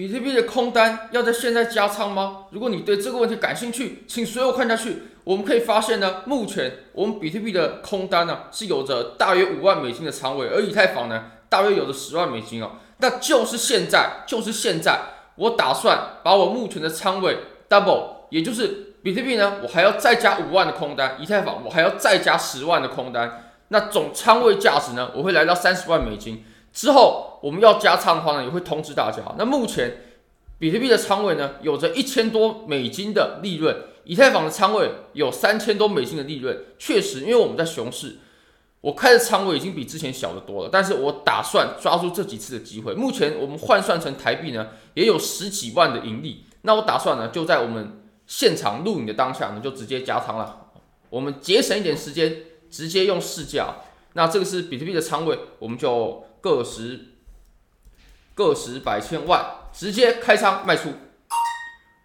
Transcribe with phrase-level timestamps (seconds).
[0.00, 2.46] 比特币的空单要在现在加仓吗？
[2.52, 5.02] 如果你对这个问题感兴趣，请随我看下去。
[5.24, 12.70] 我们可以发现呢，目前我们比特币的空单呢是有着大约五万美金的仓位，而以太坊呢大约有着十万美金哦。
[13.00, 15.00] 那就是现在，就是现在，
[15.34, 17.36] 我打算把我目前的仓位
[17.68, 26.42] double，也就是比特币呢，我还要再加五万的空单，以太坊我还要再加十万的空单，那总仓位价值呢，我会来到三十万美金。
[26.72, 29.22] 之后我们要加仓的话呢，也会通知大家。
[29.36, 29.98] 那目前
[30.58, 33.74] 比特币的仓位呢，有着一千多美金的利润，
[34.04, 36.64] 以太坊的仓位有三千多美金的利润。
[36.78, 38.18] 确实，因为我们在熊市，
[38.82, 40.70] 我开的仓位已经比之前小得多了。
[40.70, 42.94] 但是我打算抓住这几次的机会。
[42.94, 46.44] 目前我们换算成台币呢，也有十几万的盈利。
[46.62, 50.68] 那我打算呢，就在我们现场录影的当下呢，就直接加仓了。
[51.08, 52.36] 我们节省一点时间，
[52.70, 53.76] 直接用市价。
[54.12, 56.26] 那这个是比特币的仓位，我们就。
[56.40, 57.00] 个十、
[58.34, 60.90] 个十百千万，直接开仓卖出。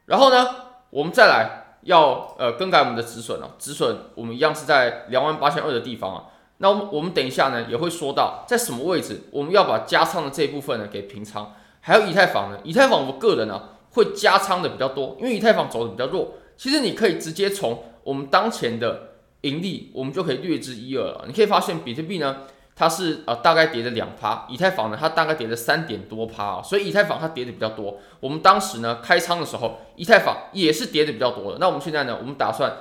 [0.05, 0.47] 然后呢，
[0.89, 3.55] 我们再来要呃更改我们的止损了。
[3.57, 6.25] 止损我们一样是在两万八千二的地方啊。
[6.57, 11.53] 那我们我们等一下呢也会说到在什么位置，我们要把加仓的这一部分呢给平仓。
[11.81, 16.33] 还有以太坊呢，以太坊我个人呢、啊、会加仓的比较多，因为以太坊走的比较弱。
[16.55, 21.25] 其实你可以直接从我们当前的盈利，我们就可以略知一二了。
[21.27, 22.43] 你可以发现比特币呢。
[22.77, 27.99] 它是呃大概跌了两趴，以太坊呢它大概跌了三点多趴啊，所以以太坊它跌的比较多。
[28.19, 31.57] 我们当时呢开仓的时候，以太坊也是跌的比较多的。
[31.57, 32.75] 那我们现在呢，我们打算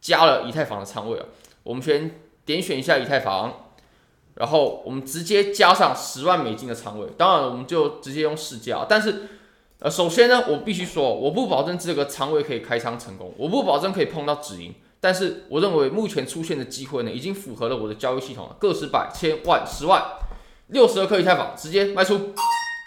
[0.00, 1.26] 加了以太坊的仓位啊，
[1.62, 3.66] 我们先点选一下以太坊，
[4.36, 7.06] 然后我们直接加上十万美金的仓位。
[7.18, 9.28] 当然我们就直接用市价，但是
[9.80, 14.74] 呃首先呢，我必须说，我不保证这个仓位可以开仓成功，我不保证可以碰到止盈。
[15.00, 18.56] 但是我认为目前出现的机会呢，已经符合了我的交易系统了。
[18.58, 20.04] 个十百千万十万
[20.66, 22.34] 六十二克以太坊直接卖出。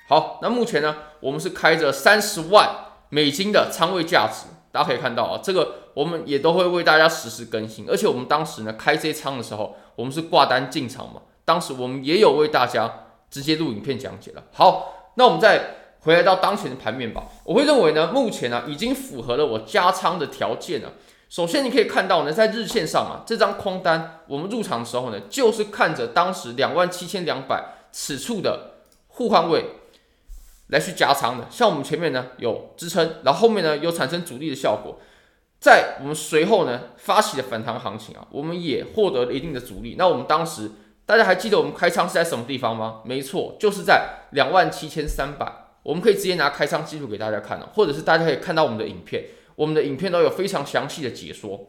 [0.08, 2.70] 好，那目前呢，我们是开着三十万
[3.10, 7.86] 美金的仓位价值，大家可以看到啊，这个我们也都会为大家实时更新。
[7.90, 14.44] 而且我们当时呢开这些仓的时候，我们是挂单进场嘛，当时我们也有为大家直接录影片讲解了。
[14.52, 17.24] 好，那我们再回来到当前的盘面吧。
[17.44, 20.92] 我会认为呢，目前呢已经符合了我加仓的条件了。
[21.34, 28.74] 首先，你可以看到呢，在日线上啊，这张空单我们入场的时候呢，就是看着当时两万七千两百此处的
[29.08, 29.66] 互换位
[30.68, 31.48] 来去加仓的。
[31.50, 35.00] 像我们前面呢有支撑，然后后面呢有产生阻力的效果，
[35.60, 39.96] 在我们随后呢发起的反弹行情啊，我们也获得了一定的阻力。
[39.98, 40.70] 那我们当时
[41.08, 43.02] 大家还记得我们开仓是在什么地方吗？
[43.06, 45.52] 没错，就是在两万七千三百。
[45.82, 49.24] 我们可以直接拿开仓记录给大家看了，或者是大家可以看到我们的影片。
[49.56, 51.68] 我们的影片都有非常详细的解说。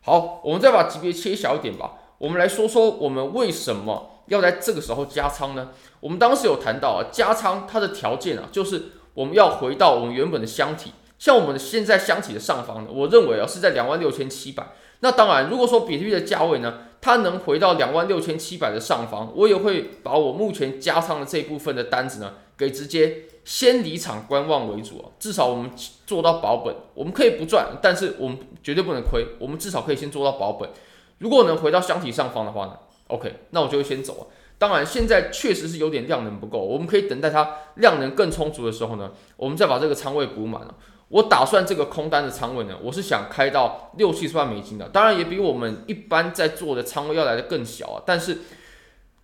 [0.00, 1.94] 好，我们再把级别切小一点吧。
[2.18, 5.70] 我们来说说我们为什么要在这个时候加仓呢？
[6.00, 10.92] 我们当时有谈到啊，加仓它的条件啊，就是我们要回到我们原本的箱体。
[11.18, 14.68] 像我们现在箱体的上方呢，我认为啊是在两万六千七百。
[15.00, 23.27] 那当然，如果说比特币的价位呢，它能回到两万六千七百的上方，我也会把我目前加仓的这一部分的单子呢，给直接。
[23.48, 25.70] 先离场观望为主啊，至少我们
[26.06, 26.74] 做到保本。
[26.92, 29.26] 我们可以不赚，但是我们绝对不能亏。
[29.38, 30.68] 我们至少可以先做到保本。
[31.16, 32.76] 如果能回到箱体上方的话呢
[33.06, 34.24] ，OK，那我就会先走啊。
[34.58, 40.74] 当然，现在确实是有点量能不够，我们可以等待它量能更充足的时候呢，我们再把这个仓位补满了。
[41.08, 48.36] 我打算这个空单的仓位呢，我是想开到六七十万美金的，当然也比我们一般在做的仓位要来的更小啊，但是。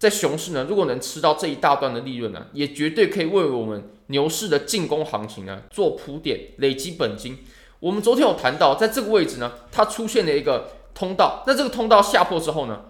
[0.04, 7.38] 在熊市呢，如果能吃到这一大段的利润呢，也绝对可以为我们牛市的进攻行情呢做铺垫，累积本金。
[7.81, 12.84] 我们昨天有谈到，在这个位置呢，它出现了一个通道，那这个通道下破之后呢，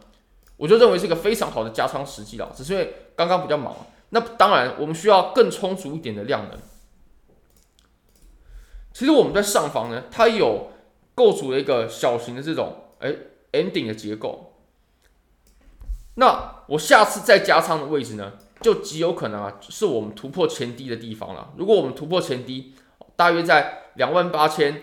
[0.57, 2.51] 我就认为是一个非常好的加仓时机了。
[2.53, 3.77] 只是因为刚刚比较忙，
[4.09, 6.59] 那当然我们需要更充足一点的量能。
[8.93, 10.73] 其实我们在上方呢，它有
[11.15, 13.15] 构筑了一个小型的这种哎
[13.53, 14.51] ending 的结构。
[16.17, 21.53] 那我下次再加仓的位置呢，就极有可能啊，是我们突破前低的地方了。
[21.57, 22.75] 如果我们突破前低，
[23.17, 24.83] 大约在两万八千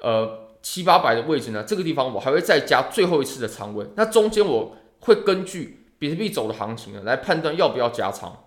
[0.00, 3.86] 呃七八百的位置呢，这个地方我还会再加最后一次的仓位。
[3.96, 8.44] 那中间我会根据比特币走的行情呢，来判断要不要加仓。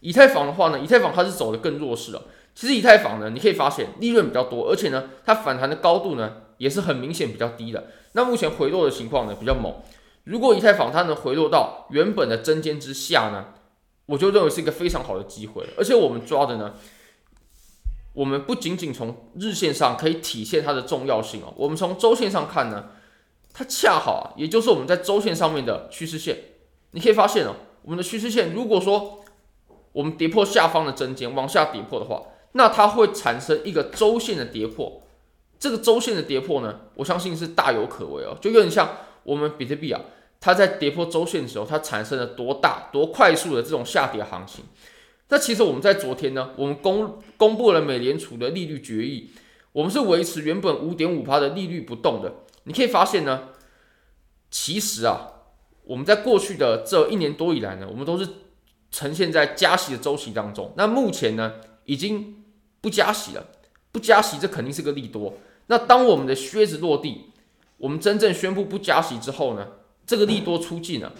[0.00, 2.22] 以太坊的话呢，以太坊它是走的更弱势了。
[2.54, 7.88] 其实以太坊呢，你可以发现利润比较多，而且呢，它反弹的高度呢，也是很明显比较低的。
[8.12, 9.74] 那目前回落的情况呢，比较猛。
[10.26, 13.54] 如果以太坊它能回落到原本的针尖之下呢，
[14.06, 15.70] 我就认为是一个非常好的机会了。
[15.78, 16.74] 而且我们抓的呢，
[18.12, 22.86] 我们不仅仅从日线上可以体现它的重要性哦，我们从周线上看呢，
[23.52, 26.38] 它恰好啊，也就是我们在周线上面的趋势线。
[26.90, 29.24] 你可以发现哦，我们的趋势线如果说
[29.92, 35.02] 我们跌破下方的针尖往下跌破的话，那它会产生一个周线的跌破。
[35.58, 40.00] 这个周线的跌破呢，我相信是大有可为哦，就有点像我们比特币啊，
[40.46, 44.64] 它在跌破周线的时候，它产生了多大多快速的这种下跌行情。
[45.28, 49.32] 那其实我们在昨天呢，我们公公布了美联储的利率决议，
[49.72, 52.32] 我们是维持原本五点五趴的利率不动的。
[52.62, 53.48] 你可以发现呢，
[54.48, 55.32] 其实啊，
[55.82, 58.28] 我们在过去的这一年多以来呢，我们都是
[58.92, 60.72] 呈现在加息的周期当中。
[60.76, 61.54] 那目前呢，
[61.86, 62.44] 已经
[62.80, 63.48] 不加息了，
[63.90, 65.34] 不加息这肯定是个利多。
[65.66, 67.32] 那当我们的靴子落地，
[67.78, 69.66] 我们真正宣布不加息之后呢，
[70.06, 71.12] 这个利多出尽了，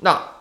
[0.00, 0.32] 那。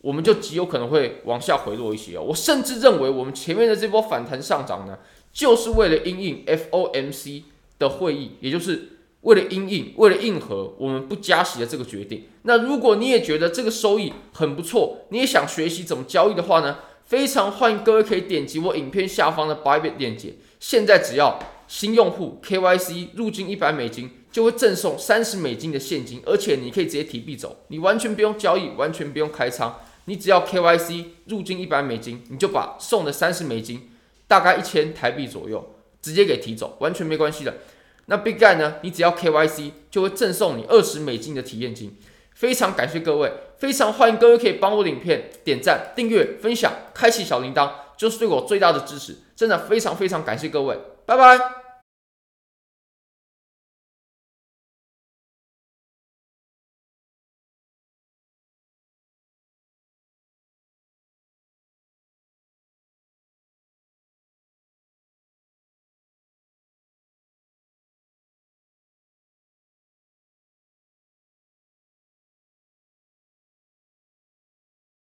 [0.00, 2.22] 我们就极有可能会往下回落一些哦。
[2.22, 4.96] 我甚至认为，我们前面的这波反弹上涨呢，
[5.32, 7.42] 就是为了因应 FOMC
[7.80, 8.90] 的会议，也就是
[9.22, 12.28] 为了因应，为了应和我们不加息的这个决定。
[12.42, 20.36] 那如果你也觉得这个收益很不错，你也想学习怎么交易的话呢，非常欢迎各位可以点击我影片下方的 Bybit 链接。
[20.60, 29.78] 现在只要新用户 KYC 入金一百美金，就会赠送三十美金的现金，而且你可以直接提币走，你完全不用交易，完全不用开仓。
[30.06, 33.90] 你只要 KYC 入金一百美金，你就把送的三十美金，
[34.26, 37.58] 大概一千台币左右，直接给提走，完全没关系的。
[38.06, 38.76] 那 Big Guy 呢？
[38.80, 41.94] 你只要 KYC 就会赠送你二十美金的体验金。
[42.32, 49.16] 非常感谢各位，非常欢迎各位可以帮我的影片点赞、订阅、分享、开启小铃铛，就是对我最大的支持。
[49.36, 50.78] 真的非常非常感谢各位，
[51.08, 51.67] 拜拜。